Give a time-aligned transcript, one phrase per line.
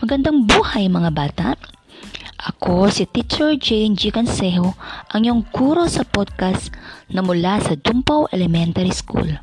[0.00, 1.60] Magandang buhay mga bata!
[2.40, 4.08] Ako si Teacher Jane G.
[4.08, 4.72] Cansejo,
[5.12, 6.72] ang iyong guro sa podcast
[7.12, 9.36] na mula sa Dumpaw Elementary School.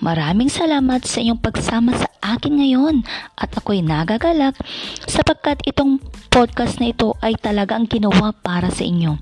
[0.00, 3.04] Maraming salamat sa inyong pagsama sa akin ngayon
[3.36, 4.56] at ako'y nagagalak
[5.04, 6.00] sapagkat itong
[6.32, 9.20] podcast na ito ay talagang ginawa para sa inyo.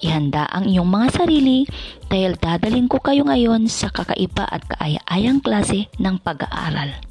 [0.00, 1.68] Ihanda ang iyong mga sarili
[2.08, 7.05] dahil dadalhin ko kayo ngayon sa kakaiba at kaaya-ayang klase ng pag-aaral.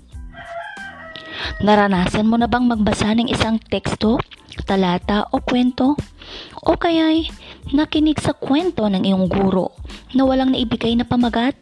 [1.59, 4.19] Naranasan mo na bang magbasa ng isang teksto,
[4.67, 5.95] talata o kwento?
[6.63, 7.29] O kaya'y
[7.75, 9.75] nakinig sa kwento ng iyong guro
[10.15, 11.55] na walang naibigay na pamagat?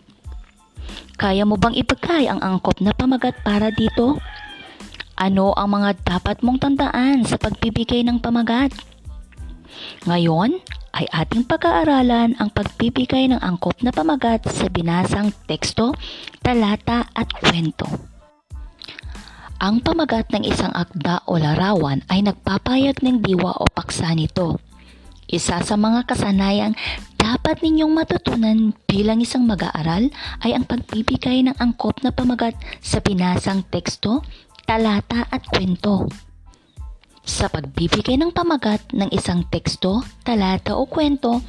[1.18, 4.18] Kaya mo bang ipagkay ang angkop na pamagat para dito?
[5.14, 8.74] Ano ang mga dapat mong tandaan sa pagbibigay ng pamagat?
[10.10, 10.58] Ngayon
[10.94, 15.94] ay ating pag-aaralan ang pagbibigay ng angkop na pamagat sa binasang teksto,
[16.46, 18.13] talata at kwento.
[19.64, 24.60] Ang pamagat ng isang akda o larawan ay nagpapayag ng diwa o paksa nito.
[25.32, 26.76] Isa sa mga kasanayang
[27.16, 30.12] dapat ninyong matutunan bilang isang mag-aaral
[30.44, 34.20] ay ang pagbibigay ng angkop na pamagat sa binasang teksto,
[34.68, 36.12] talata at kwento.
[37.24, 41.40] Sa pagbibigay ng pamagat ng isang teksto, talata o kwento,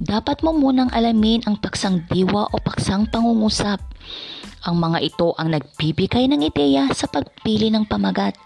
[0.00, 3.76] dapat mo munang alamin ang paksang diwa o paksang pangungusap
[4.62, 8.38] ang mga ito ang nagbibigay ng ideya sa pagpili ng pamagat.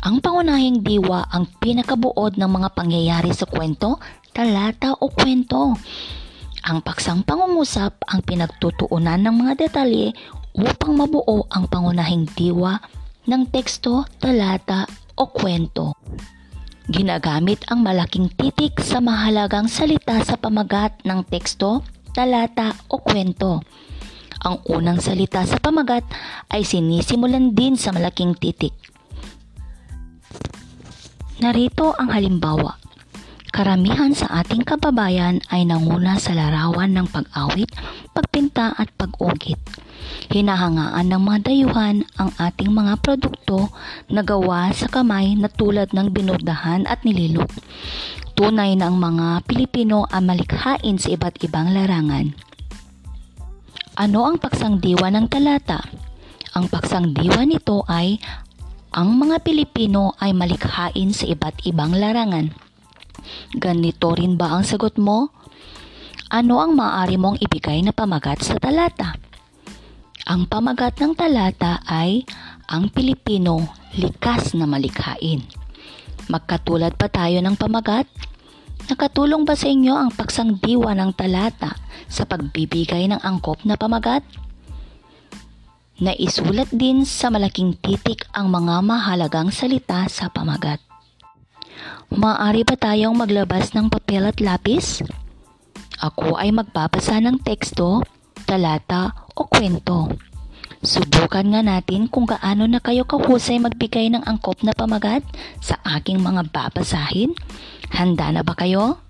[0.00, 4.00] Ang pangunahing diwa ang pinakabuod ng mga pangyayari sa kwento,
[4.32, 5.76] talata o kwento.
[6.64, 10.16] Ang paksang pangungusap ang pinagtutuunan ng mga detalye
[10.56, 12.80] upang mabuo ang pangunahing diwa
[13.28, 14.88] ng teksto, talata
[15.20, 15.92] o kwento.
[16.90, 21.84] Ginagamit ang malaking titik sa mahalagang salita sa pamagat ng teksto,
[22.16, 23.62] talata o kwento.
[24.40, 26.00] Ang unang salita sa pamagat
[26.48, 28.72] ay sinisimulan din sa malaking titik.
[31.44, 32.80] Narito ang halimbawa.
[33.52, 37.68] Karamihan sa ating kababayan ay nanguna sa larawan ng pag-awit,
[38.16, 39.60] pagpinta at pag-ugit.
[40.30, 43.68] Hinahangaan ng mga dayuhan ang ating mga produkto
[44.08, 47.50] na gawa sa kamay na tulad ng binurdahan at nililok.
[48.38, 52.49] Tunay na ang mga Pilipino ang malikhain sa iba't ibang larangan.
[53.98, 55.82] Ano ang paksang diwa ng talata?
[56.54, 58.22] Ang paksang diwa nito ay
[58.94, 62.54] ang mga Pilipino ay malikhain sa iba't ibang larangan.
[63.58, 65.34] Ganito rin ba ang sagot mo?
[66.30, 69.18] Ano ang maaari mong ibigay na pamagat sa talata?
[70.30, 72.22] Ang pamagat ng talata ay
[72.70, 75.42] ang Pilipino likas na malikhain.
[76.30, 78.06] Magkatulad pa tayo ng pamagat?
[78.88, 81.76] Nakatulong ba sa inyo ang paksang diwa ng talata
[82.08, 84.24] sa pagbibigay ng angkop na pamagat?
[86.00, 90.80] Naisulat din sa malaking titik ang mga mahalagang salita sa pamagat.
[92.08, 95.04] Maaari ba tayong maglabas ng papel at lapis?
[96.00, 98.00] Ako ay magbabasa ng teksto,
[98.48, 100.08] talata o kwento.
[100.80, 105.20] Subukan nga natin kung gaano na kayo kahusay magbigay ng angkop na pamagat
[105.60, 107.36] sa aking mga babasahin.
[107.90, 109.02] Handa na ba kayo?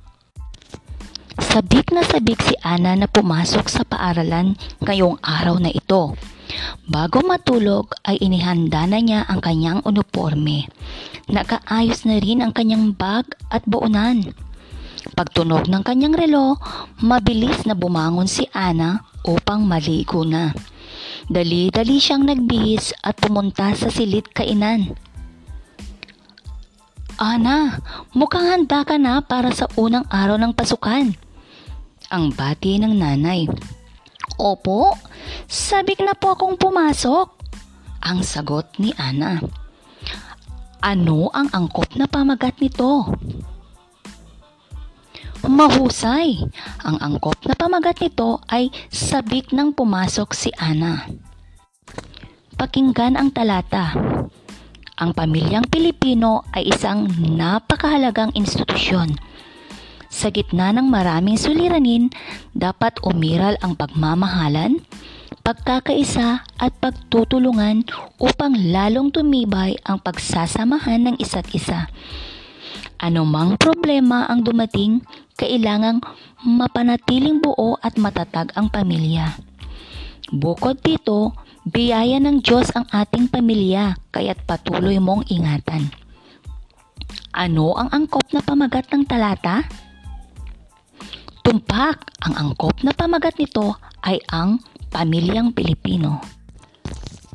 [1.40, 6.16] Sabik na sabik si Ana na pumasok sa paaralan ngayong araw na ito.
[6.90, 10.66] Bago matulog ay inihanda na niya ang kanyang uniforme.
[11.30, 14.34] Nakaayos na rin ang kanyang bag at buonan.
[15.14, 16.58] Pagtunog ng kanyang relo,
[17.00, 20.52] mabilis na bumangon si Ana upang maligo na.
[21.30, 24.98] Dali-dali siyang nagbihis at pumunta sa silid kainan.
[27.20, 27.76] Ana,
[28.16, 31.12] mukhang handa ka na para sa unang araw ng pasukan.
[32.08, 33.44] Ang bati ng nanay.
[34.40, 34.96] Opo,
[35.44, 37.28] sabik na po akong pumasok.
[38.00, 39.36] Ang sagot ni Ana.
[40.80, 43.12] Ano ang angkop na pamagat nito?
[45.44, 46.40] Mahusay.
[46.88, 51.04] Ang angkop na pamagat nito ay sabik ng pumasok si Ana.
[52.56, 53.92] Pakinggan ang talata.
[55.00, 59.16] Ang pamilyang Pilipino ay isang napakahalagang institusyon.
[60.12, 62.12] Sa gitna ng maraming suliranin,
[62.52, 64.84] dapat umiral ang pagmamahalan,
[65.40, 67.88] pagkakaisa at pagtutulungan
[68.20, 71.88] upang lalong tumibay ang pagsasamahan ng isa't isa.
[73.00, 75.00] Anumang problema ang dumating,
[75.40, 76.04] kailangang
[76.44, 79.40] mapanatiling buo at matatag ang pamilya.
[80.28, 81.32] Bukod dito,
[81.70, 85.94] biyaya ng Diyos ang ating pamilya, kaya't patuloy mong ingatan.
[87.30, 89.62] Ano ang angkop na pamagat ng talata?
[91.46, 94.58] Tumpak, ang angkop na pamagat nito ay ang
[94.90, 96.18] pamilyang Pilipino.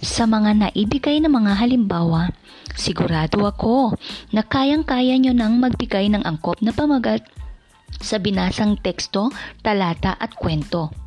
[0.03, 2.29] Sa mga naibigay na mga halimbawa,
[2.75, 3.95] sigurado ako
[4.35, 7.23] na kayang-kaya nyo nang magbigay ng angkop na pamagat
[8.03, 9.31] sa binasang teksto,
[9.63, 11.04] talata at kwento.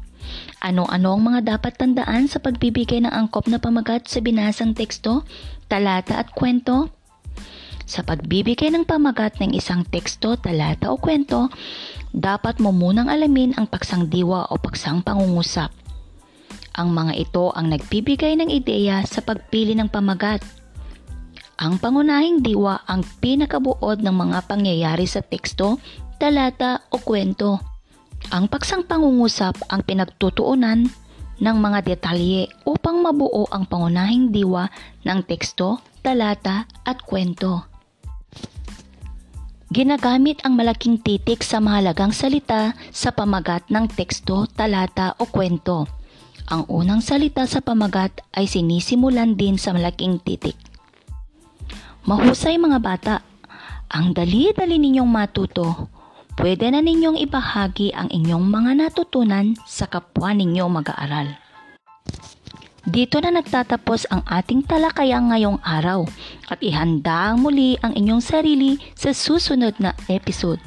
[0.58, 5.22] Ano-ano ang mga dapat tandaan sa pagbibigay ng angkop na pamagat sa binasang teksto,
[5.70, 6.90] talata at kwento?
[7.86, 11.46] Sa pagbibigay ng pamagat ng isang teksto, talata o kwento,
[12.10, 15.70] dapat mo munang alamin ang paksang diwa o paksang pangungusap.
[16.74, 20.42] Ang mga ito ang nagbibigay ng ideya sa pagpili ng pamagat.
[21.58, 25.78] Ang pangunahing diwa ang pinakabuod ng mga pangyayari sa teksto,
[26.18, 27.67] talata o kwento.
[28.28, 30.84] Ang paksang pangungusap ang pinagtutuunan
[31.40, 34.68] ng mga detalye upang mabuo ang pangunahing diwa
[35.08, 37.64] ng teksto, talata at kwento.
[39.72, 45.88] Ginagamit ang malaking titik sa mahalagang salita sa pamagat ng teksto, talata o kwento.
[46.52, 50.56] Ang unang salita sa pamagat ay sinisimulan din sa malaking titik.
[52.04, 53.14] Mahusay mga bata,
[53.88, 55.97] ang dali-dali ninyong matuto.
[56.38, 61.34] Pwede na ninyong ibahagi ang inyong mga natutunan sa kapwa ninyo mag-aaral.
[62.86, 66.06] Dito na nagtatapos ang ating talakayang ngayong araw
[66.46, 70.62] at ihanda muli ang inyong sarili sa susunod na episode.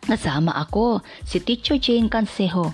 [0.00, 2.72] Kasama ako, si Teacher Jane Cansejo.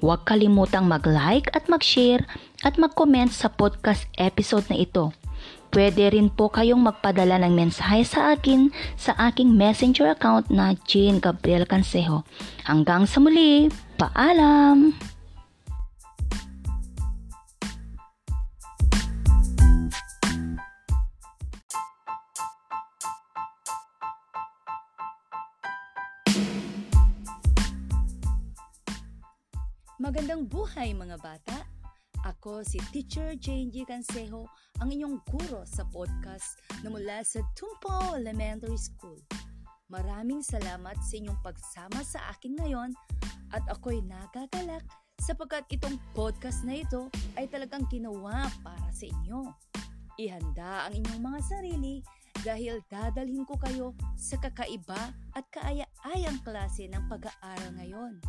[0.00, 2.24] Huwag kalimutang mag-like at mag-share
[2.64, 5.12] at mag-comment sa podcast episode na ito.
[5.74, 11.18] Pwede rin po kayong magpadala ng mensahe sa akin sa aking messenger account na Jane
[11.18, 12.22] Gabriel Cansejo.
[12.62, 13.66] Hanggang sa muli,
[13.98, 14.94] paalam!
[29.98, 31.63] Magandang buhay mga bata!
[32.44, 33.88] Ako si Teacher Jane G.
[33.88, 34.44] Cansejo,
[34.76, 39.16] ang inyong guro sa podcast na mula sa Tumpo Elementary School.
[39.88, 42.92] Maraming salamat sa inyong pagsama sa akin ngayon
[43.48, 44.84] at ako'y nagagalak
[45.24, 47.08] sapagkat itong podcast na ito
[47.40, 49.48] ay talagang ginawa para sa inyo.
[50.20, 52.04] Ihanda ang inyong mga sarili
[52.44, 58.20] dahil dadalhin ko kayo sa kakaiba at kaaya-ayang klase ng pag-aaral ngayon.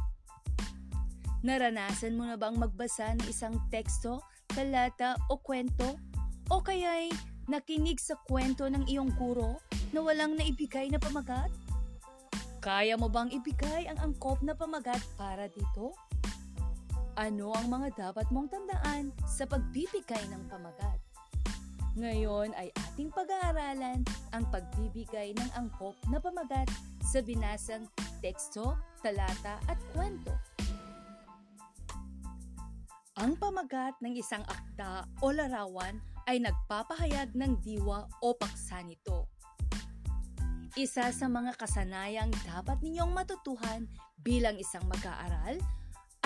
[1.46, 4.18] Naranasan mo na bang magbasa ng isang teksto,
[4.50, 5.94] talata o kwento?
[6.50, 7.14] O kaya'y
[7.46, 9.62] nakinig sa kwento ng iyong guro
[9.94, 11.54] na walang naibigay na pamagat?
[12.66, 15.94] Kaya mo bang ibigay ang angkop na pamagat para dito?
[17.14, 20.98] Ano ang mga dapat mong tandaan sa pagbibigay ng pamagat?
[21.94, 24.02] Ngayon ay ating pag-aaralan
[24.34, 26.74] ang pagbibigay ng angkop na pamagat
[27.06, 27.86] sa binasang
[28.18, 28.74] teksto,
[29.06, 30.34] talata at kwento.
[33.16, 39.32] Ang pamagat ng isang akda o larawan ay nagpapahayag ng diwa o paksa nito.
[40.76, 43.88] Isa sa mga kasanayang dapat ninyong matutuhan
[44.20, 45.56] bilang isang mag-aaral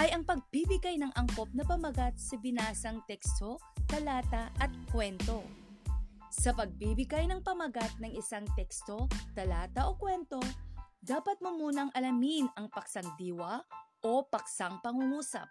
[0.02, 5.46] ay ang pagbibigay ng angkop na pamagat sa binasang teksto, talata at kwento.
[6.34, 9.06] Sa pagbibigay ng pamagat ng isang teksto,
[9.38, 10.42] talata o kwento,
[10.98, 13.62] dapat mo munang alamin ang paksang diwa
[14.02, 15.46] o paksang pangungusap.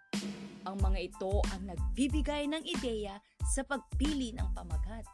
[0.67, 5.07] Ang mga ito ang nagbibigay ng ideya sa pagpili ng pamagat.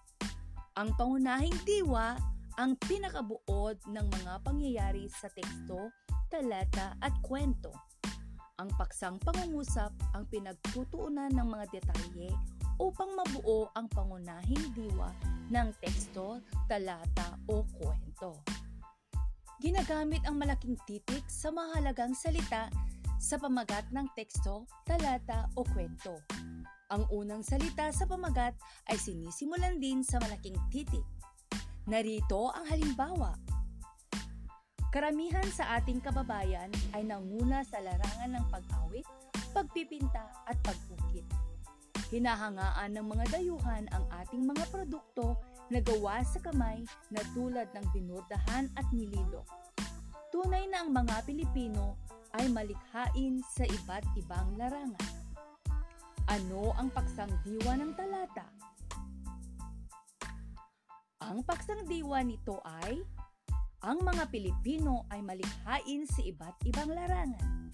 [0.76, 2.18] Ang pangunahing diwa
[2.56, 5.92] ang pinakabuod ng mga pangyayari sa teksto,
[6.32, 7.72] talata at kwento.
[8.56, 12.32] Ang paksang pangungusap ang pinagtutuunan ng mga detalye
[12.80, 15.12] upang mabuo ang pangunahing diwa
[15.52, 16.40] ng teksto,
[16.72, 18.40] talata o kwento.
[19.60, 22.72] Ginagamit ang malaking titik sa mahalagang salita
[23.20, 26.20] sa pamagat ng teksto, talata o kwento.
[26.94, 28.54] Ang unang salita sa pamagat
[28.92, 31.06] ay sinisimulan din sa malaking titik.
[31.90, 33.34] Narito ang halimbawa.
[34.94, 39.08] Karamihan sa ating kababayan ay nanguna sa larangan ng pag-awit,
[39.52, 41.28] pagpipinta at pagpukit.
[42.14, 45.36] Hinahangaan ng mga dayuhan ang ating mga produkto
[45.74, 49.50] na gawa sa kamay na tulad ng binurdahan at nililok.
[50.30, 51.98] Tunay na ang mga Pilipino
[52.66, 55.14] ay malikhain sa iba't ibang larangan.
[56.26, 58.50] Ano ang paksang diwa ng talata?
[61.22, 63.06] Ang paksang diwa nito ay
[63.86, 67.70] ang mga Pilipino ay malikhain sa iba't ibang larangan.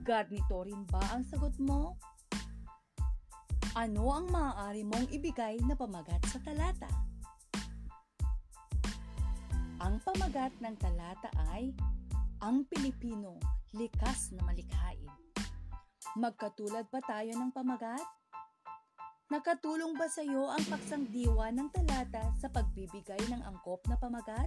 [0.00, 2.00] Garnito rin ba ang sagot mo?
[3.76, 6.88] Ano ang maaari mong ibigay na pamagat sa talata?
[9.84, 11.76] Ang pamagat ng talata ay
[12.40, 13.36] ang Pilipino
[13.72, 15.08] likas na malikhain.
[16.12, 18.04] Magkatulad ba tayo ng pamagat?
[19.32, 24.44] Nakatulong ba sa iyo ang paksang diwa ng talata sa pagbibigay ng angkop na pamagat?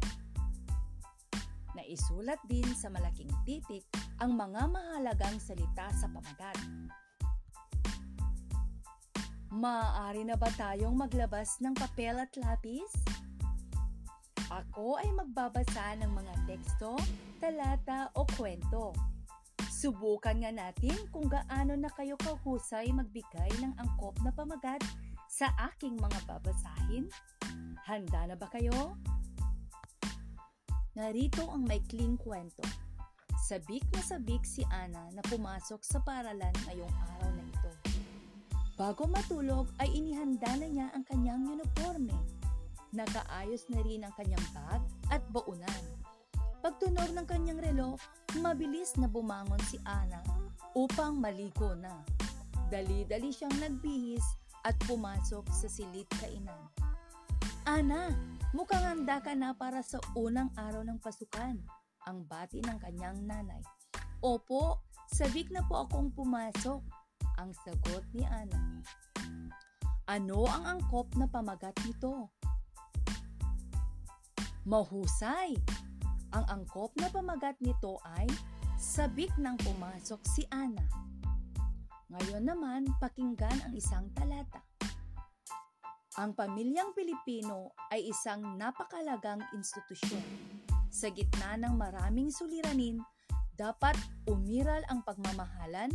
[1.73, 3.81] Naisulat din sa malaking titik
[4.21, 6.61] ang mga mahalagang salita sa pamagat.
[9.49, 12.93] Maaari na ba tayong maglabas ng papel at lapis?
[14.53, 16.93] Ako ay magbabasa ng mga teksto,
[17.41, 19.14] talata o kwento.
[19.85, 24.81] Subukan nga natin kung gaano na kayo kahusay magbigay ng angkop na pamagat
[25.29, 27.05] sa aking mga babasahin.
[27.85, 28.97] Handa na ba kayo?
[30.97, 32.65] Narito ang maikling kwento.
[33.45, 37.71] Sabik na sabik si Ana na pumasok sa paralan ngayong araw na ito.
[38.81, 42.09] Bago matulog ay inihanda na niya ang kanyang uniforme.
[42.89, 44.81] Nakaayos na rin ang kanyang bag
[45.13, 45.85] at baunan.
[46.65, 47.93] Pagtunog ng kanyang relo,
[48.41, 50.17] mabilis na bumangon si Ana
[50.73, 52.01] upang maligo na.
[52.73, 54.25] Dali-dali siyang nagbihis
[54.65, 56.57] at pumasok sa silid kainan.
[57.69, 58.09] Ana,
[58.49, 61.53] mukhang handa ka na para sa unang araw ng pasukan,
[62.09, 63.61] ang bati ng kanyang nanay.
[64.25, 64.81] Opo,
[65.13, 66.81] sabik na po akong pumasok,
[67.37, 68.81] ang sagot ni Ana.
[70.09, 72.33] Ano ang angkop na pamagat nito?
[74.65, 75.84] Mahusay!
[76.35, 78.27] Ang angkop na pamagat nito ay
[78.75, 80.83] sabik nang pumasok si Ana.
[82.11, 84.59] Ngayon naman, pakinggan ang isang talata.
[86.19, 90.23] Ang pamilyang Pilipino ay isang napakalagang institusyon.
[90.91, 92.99] Sa gitna ng maraming suliranin,
[93.55, 93.95] dapat
[94.27, 95.91] umiral ang pagmamahalan,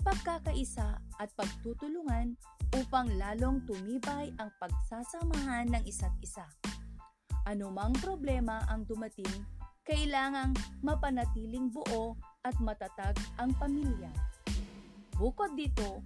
[0.00, 2.32] pagkakaisa at pagtutulungan
[2.80, 6.48] upang lalong tumibay ang pagsasamahan ng isa't isa.
[7.44, 9.28] Anumang problema ang dumating
[9.82, 12.14] kailangang mapanatiling buo
[12.46, 14.10] at matatag ang pamilya.
[15.18, 16.02] Bukod dito,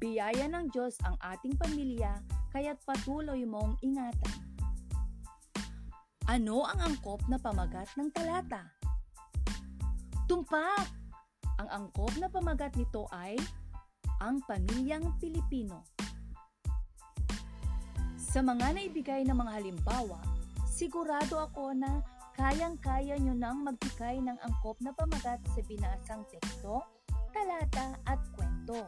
[0.00, 2.20] biyaya ng Diyos ang ating pamilya
[2.52, 4.36] kaya't patuloy mong ingatan.
[6.28, 8.68] Ano ang angkop na pamagat ng talata?
[10.28, 10.84] Tumpak!
[11.58, 13.34] Ang angkop na pamagat nito ay
[14.20, 15.82] ang pamilyang Pilipino.
[18.20, 20.20] Sa mga naibigay na mga halimbawa,
[20.68, 22.04] sigurado ako na
[22.38, 26.86] kayang-kaya nyo nang magbigay ng angkop na pamagat sa binasang teksto,
[27.34, 28.86] talata at kwento.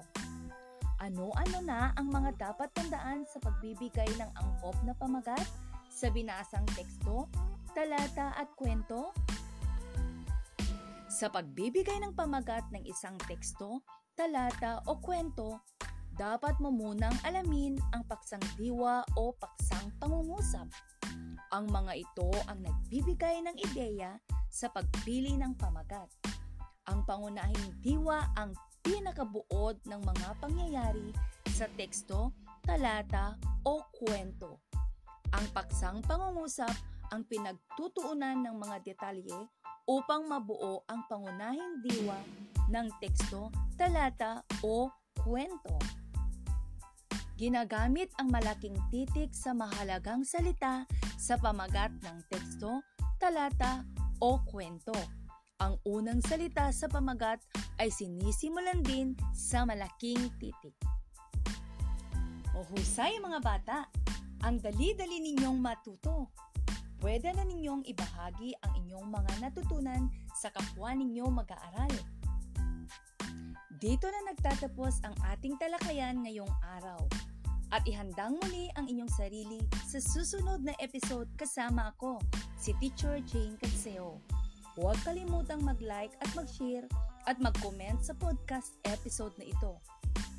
[1.02, 5.42] Ano-ano na ang mga dapat tandaan sa pagbibigay ng angkop na pamagat
[5.90, 7.26] sa binasang teksto,
[7.74, 9.10] talata at kwento?
[11.10, 13.82] Sa pagbibigay ng pamagat ng isang teksto,
[14.14, 15.58] talata o kwento,
[16.14, 20.19] dapat mo munang alamin ang paksang diwa o paksang pangungusap
[21.50, 26.10] ang mga ito ang nagbibigay ng ideya sa pagpili ng pamagat.
[26.86, 31.10] Ang pangunahing diwa ang pinakabuod ng mga pangyayari
[31.50, 34.62] sa teksto, talata o kwento.
[35.34, 36.72] Ang paksang pangungusap
[37.10, 39.38] ang pinagtutuunan ng mga detalye
[39.90, 42.18] upang mabuo ang pangunahing diwa
[42.70, 44.86] ng teksto, talata o
[45.18, 45.99] kwento.
[47.40, 50.84] Ginagamit ang malaking titik sa mahalagang salita
[51.16, 52.84] sa pamagat ng teksto,
[53.16, 53.80] talata
[54.20, 54.92] o kwento.
[55.56, 57.40] Ang unang salita sa pamagat
[57.80, 60.76] ay sinisimulan din sa malaking titik.
[62.52, 63.88] Mahusay mga bata!
[64.44, 66.28] Ang dali-dali ninyong matuto.
[67.00, 71.94] Pwede na ninyong ibahagi ang inyong mga natutunan sa kapwa ninyo mag-aaral.
[73.80, 77.00] Dito na nagtatapos ang ating talakayan ngayong araw
[77.70, 82.18] at ihandang muli ang inyong sarili sa susunod na episode kasama ako,
[82.58, 84.18] si Teacher Jane Canseo.
[84.78, 86.86] Huwag kalimutang mag-like at mag-share
[87.26, 89.78] at mag-comment sa podcast episode na ito.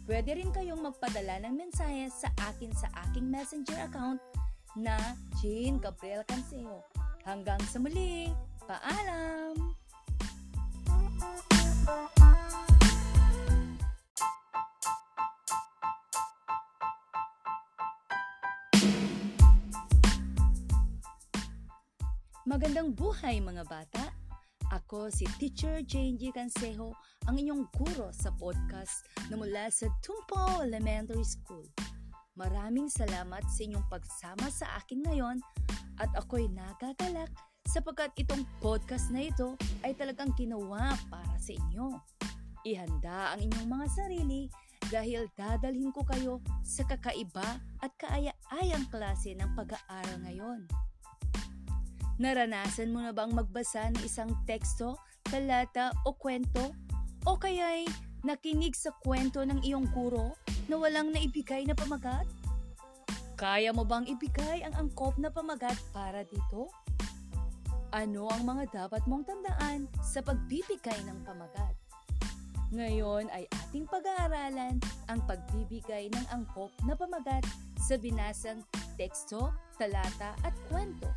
[0.07, 4.19] Pwede rin kayong magpadala ng mensahe sa akin sa aking messenger account
[4.75, 4.97] na
[5.39, 6.83] Jane Gabriel Canseo.
[7.23, 8.33] Hanggang sa muli,
[8.65, 9.80] paalam!
[22.71, 24.15] Magandang buhay mga bata!
[24.71, 26.31] Ako si Teacher Jane G.
[26.31, 26.95] Cansejo,
[27.27, 31.67] ang inyong guro sa podcast na mula sa Tumpo Elementary School.
[32.39, 35.43] Maraming salamat sa inyong pagsama sa akin ngayon
[35.99, 37.27] at ako'y nagagalak
[37.67, 41.91] sapagkat itong podcast na ito ay talagang ginawa para sa inyo.
[42.63, 44.47] Ihanda ang inyong mga sarili
[44.87, 50.63] dahil dadalhin ko kayo sa kakaiba at kaaya-ayang klase ng pag-aaral ngayon.
[52.21, 54.93] Naranasan mo na bang magbasa ng isang teksto,
[55.25, 56.69] talata o kwento?
[57.25, 57.89] O kaya'y
[58.21, 60.37] Nakinig sa kwento ng iyong guro
[60.69, 62.29] na walang naibigay na pamagat?
[63.33, 66.69] Kaya mo bang ibigay ang angkop na pamagat para dito?
[67.89, 71.73] Ano ang mga dapat mong tandaan sa pagbibigay ng pamagat?
[72.77, 74.77] Ngayon ay ating pag-aaralan
[75.09, 77.41] ang pagbibigay ng angkop na pamagat
[77.81, 78.61] sa binasang
[79.01, 79.49] teksto,
[79.81, 81.09] talata at kwento.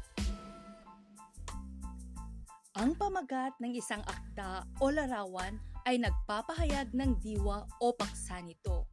[2.74, 8.90] Ang pamagat ng isang akda o larawan ay nagpapahayag ng diwa o paksa nito.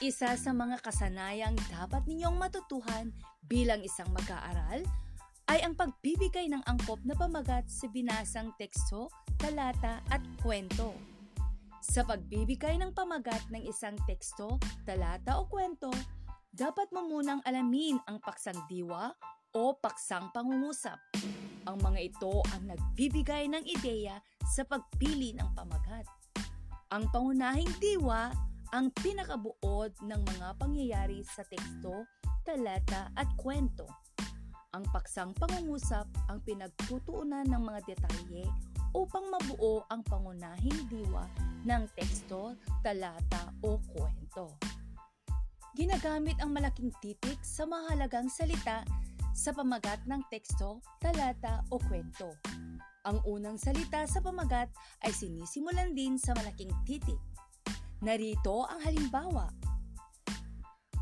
[0.00, 3.12] Isa sa mga kasanayang dapat ninyong matutuhan
[3.44, 4.80] bilang isang mag-aaral
[5.52, 10.96] ay ang pagbibigay ng angkop na pamagat sa binasang teksto, talata at kwento.
[11.84, 14.56] Sa pagbibigay ng pamagat ng isang teksto,
[14.88, 15.92] talata o kwento,
[16.48, 19.12] dapat mo munang alamin ang paksang diwa
[19.52, 20.96] o paksang pangungusap.
[21.68, 26.08] Ang mga ito ang nagbibigay ng ideya sa pagpili ng pamagat.
[26.90, 28.32] Ang pangunahing diwa
[28.70, 32.06] ang pinakabuod ng mga pangyayari sa teksto,
[32.46, 33.86] talata at kwento.
[34.70, 38.46] Ang paksang pangungusap ang pinagtutuunan ng mga detalye
[38.94, 41.26] upang mabuo ang pangunahing diwa
[41.66, 44.54] ng teksto, talata o kwento.
[45.74, 48.82] Ginagamit ang malaking titik sa mahalagang salita
[49.30, 52.34] sa pamagat ng teksto, talata o kwento.
[53.08, 54.68] Ang unang salita sa pamagat
[55.06, 57.18] ay sinisimulan din sa malaking titik.
[58.04, 59.48] Narito ang halimbawa.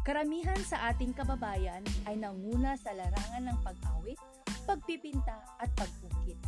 [0.07, 4.21] Karamihan sa ating kababayan ay nanguna sa larangan ng pag-awit,
[4.65, 6.39] pagpipinta at pagpukit.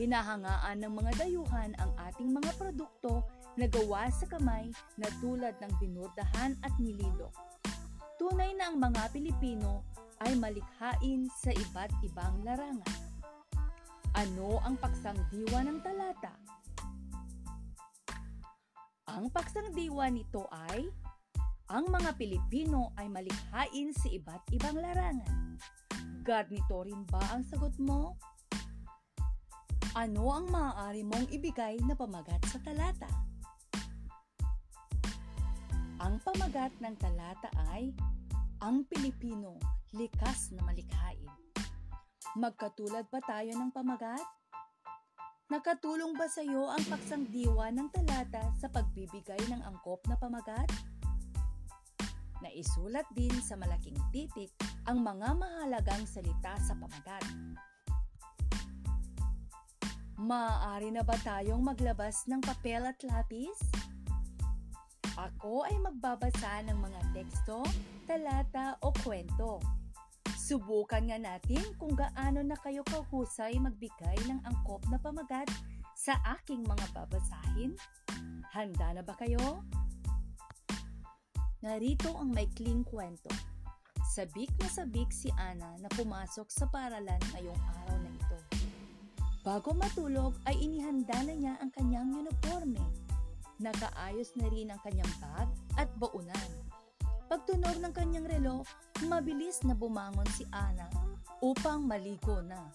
[0.00, 3.28] Hinahangaan ng mga dayuhan ang ating mga produkto
[3.60, 7.36] na gawa sa kamay na tulad ng binurdahan at nililok.
[8.16, 9.84] Tunay na ang mga Pilipino
[10.22, 12.94] ay malikhain sa iba't ibang larangan.
[14.14, 16.30] Ano ang paksang diwa ng talata?
[19.10, 20.86] Ang paksang diwa nito ay
[21.72, 25.58] ang mga Pilipino ay malikhain sa iba't ibang larangan.
[26.22, 28.14] Garnito rin ba ang sagot mo?
[29.98, 33.10] Ano ang maaari mong ibigay na pamagat sa talata?
[35.98, 37.90] Ang pamagat ng talata ay
[38.62, 41.28] ang Pilipino likas na malikhain.
[42.32, 44.24] Magkatulad ba tayo ng pamagat?
[45.52, 50.64] Nakatulong ba sa iyo ang paksang diwa ng talata sa pagbibigay ng angkop na pamagat?
[52.40, 54.48] Naisulat din sa malaking titik
[54.88, 57.28] ang mga mahalagang salita sa pamagat.
[60.16, 63.60] Maaari na ba tayong maglabas ng papel at lapis?
[65.20, 67.60] Ako ay magbabasa ng mga teksto,
[68.08, 69.81] talata o kwento
[70.52, 75.48] Subukan nga natin kung gaano na kayo kahusay magbigay ng angkop na pamagat
[75.96, 77.72] sa aking mga babasahin.
[78.52, 79.64] Handa na ba kayo?
[81.64, 83.32] Narito ang maikling kwento.
[84.12, 88.38] Sabik na sabik si Ana na pumasok sa paralan ngayong araw na ito.
[89.40, 92.76] Bago matulog ay inihanda na niya ang kanyang uniforme.
[93.56, 95.48] Nakaayos na rin ang kanyang bag
[95.80, 96.52] at baunan
[97.32, 98.60] Pagtunog ng kanyang relo,
[99.08, 100.84] mabilis na bumangon si Ana
[101.40, 102.68] upang maligo na.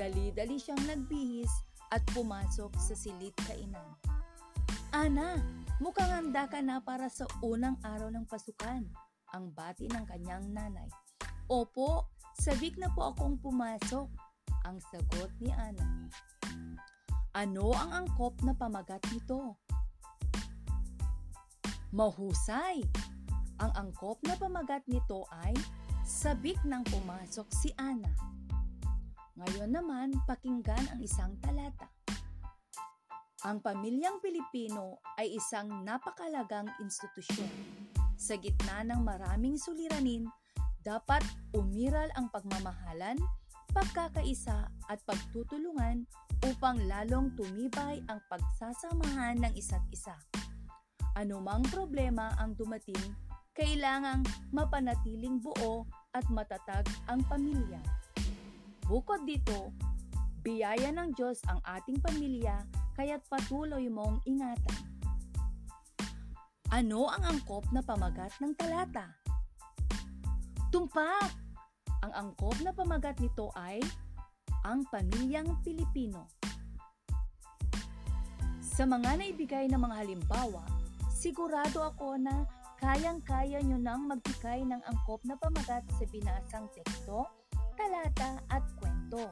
[0.00, 1.52] Dali-dali siyang nagbihis
[1.92, 3.84] at pumasok sa silid kainan.
[4.96, 5.36] Ana,
[5.76, 8.80] mukhang handa ka na para sa unang araw ng pasukan,
[9.36, 10.88] ang bati ng kanyang nanay.
[11.52, 12.08] Opo,
[12.40, 14.08] sabik na po akong pumasok,
[14.64, 16.08] ang sagot ni Ana.
[17.36, 19.60] Ano ang angkop na pamagat nito?
[21.92, 23.11] Mahusay!
[23.62, 25.54] Ang angkop na pamagat nito ay
[26.02, 28.10] sabik nang pumasok si Ana.
[29.38, 31.86] Ngayon naman, pakinggan ang isang talata.
[33.46, 37.50] Ang pamilyang Pilipino ay isang napakalagang institusyon.
[38.18, 40.26] Sa gitna ng maraming suliranin,
[40.82, 41.22] dapat
[41.54, 43.18] umiral ang pagmamahalan,
[43.70, 46.02] pagkakaisa at pagtutulungan
[46.50, 50.18] upang lalong tumibay ang pagsasamahan ng isa't isa.
[51.14, 52.98] Anumang problema ang dumating,
[53.52, 55.84] kailangang mapanatiling buo
[56.16, 57.80] at matatag ang pamilya.
[58.88, 59.72] Bukod dito,
[60.40, 62.64] biyaya ng Diyos ang ating pamilya
[62.96, 64.80] kaya't patuloy mong ingatan.
[66.72, 69.12] Ano ang angkop na pamagat ng talata?
[70.72, 71.28] Tumpak!
[72.02, 73.78] Ang angkop na pamagat nito ay
[74.64, 76.26] ang pamilyang Pilipino.
[78.64, 80.64] Sa mga naibigay na mga halimbawa,
[81.12, 82.48] sigurado ako na
[82.82, 87.30] kayang-kaya nyo nang magbigay ng angkop na pamagat sa binasang teksto,
[87.78, 89.30] talata at kwento.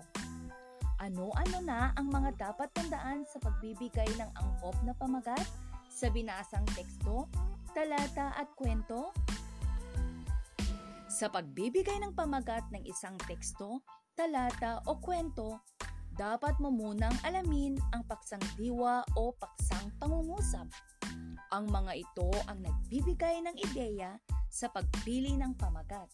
[1.02, 5.42] Ano-ano na ang mga dapat tandaan sa pagbibigay ng angkop na pamagat
[5.90, 7.26] sa binasang teksto,
[7.74, 9.10] talata at kwento?
[11.10, 13.82] Sa pagbibigay ng pamagat ng isang teksto,
[14.14, 15.58] talata o kwento,
[16.14, 20.70] dapat mo munang alamin ang paksang diwa o paksang pangungusap.
[21.50, 24.14] Ang mga ito ang nagbibigay ng ideya
[24.46, 26.06] sa pagpili ng pamagat.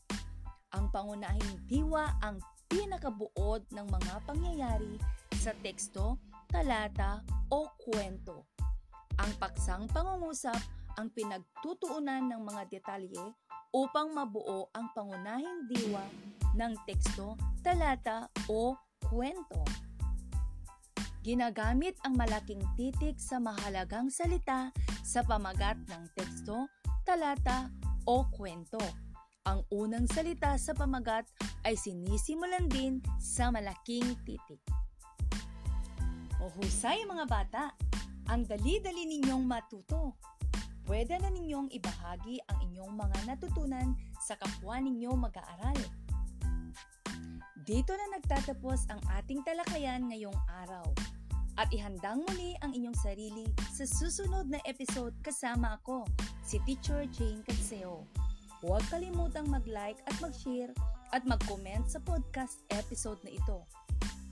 [0.72, 2.40] Ang pangunahing diwa ang
[2.72, 4.96] pinakabuod ng mga pangyayari
[5.36, 6.16] sa teksto,
[6.48, 7.20] talata
[7.52, 8.48] o kwento.
[9.20, 10.56] Ang paksang pangungusap
[10.96, 13.36] ang pinagtutuunan ng mga detalye
[13.76, 16.04] upang mabuo ang pangunahing diwa
[16.56, 18.72] ng teksto, talata o
[19.04, 19.60] kwento.
[21.20, 24.72] Ginagamit ang malaking titik sa mahalagang salita
[25.06, 26.66] sa pamagat ng teksto,
[27.06, 27.70] talata
[28.10, 28.82] o kwento.
[29.46, 31.30] Ang unang salita sa pamagat
[31.62, 34.58] ay sinisimulan din sa malaking titik.
[36.42, 37.70] O mga bata,
[38.26, 40.18] ang dali-dali ninyong matuto.
[40.82, 45.78] Pwede na ninyong ibahagi ang inyong mga natutunan sa kapwa ninyo mag-aaral.
[47.62, 50.86] Dito na nagtatapos ang ating talakayan ngayong araw
[51.56, 56.04] at ihandang muli ang inyong sarili sa susunod na episode kasama ako,
[56.44, 58.04] si Teacher Jane Canseo.
[58.64, 60.72] Huwag kalimutang mag-like at mag-share
[61.12, 63.64] at mag-comment sa podcast episode na ito.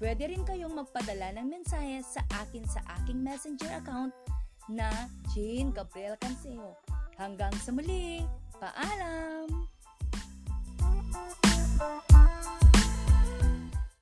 [0.00, 4.12] Pwede rin kayong magpadala ng mensahe sa akin sa aking messenger account
[4.68, 4.88] na
[5.32, 6.76] Jane Gabriel Canseo.
[7.16, 8.24] Hanggang sa muli,
[8.60, 9.48] paalam!
[11.74, 12.13] Thank you.